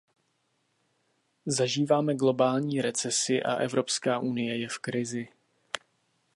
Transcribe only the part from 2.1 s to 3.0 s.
globální